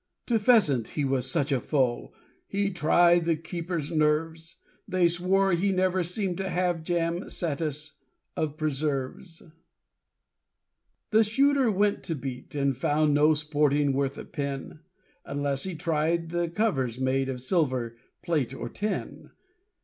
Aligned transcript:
To 0.25 0.39
pheasant 0.39 0.87
he 0.97 1.05
was 1.05 1.29
such 1.29 1.51
a 1.51 1.59
foe, 1.61 2.11
He 2.47 2.71
tried 2.71 3.25
the 3.25 3.35
keepers' 3.35 3.91
nerves; 3.91 4.57
They 4.87 5.07
swore 5.07 5.51
he 5.53 5.71
never 5.71 6.01
seem'd 6.01 6.37
to 6.37 6.49
have 6.49 6.81
Jam 6.81 7.29
satis 7.29 7.99
of 8.35 8.57
preserves. 8.57 9.43
The 11.11 11.23
Shooter 11.23 11.69
went 11.71 12.01
to 12.05 12.15
beat, 12.15 12.55
and 12.55 12.75
found 12.75 13.13
No 13.13 13.35
sporting 13.35 13.93
worth 13.93 14.17
a 14.17 14.25
pin, 14.25 14.79
Unless 15.23 15.65
he 15.65 15.75
tried 15.75 16.31
the 16.31 16.49
covers 16.49 16.99
made 16.99 17.29
Of 17.29 17.39
silver, 17.39 17.95
plate, 18.23 18.55
or 18.55 18.69
tin. 18.69 19.29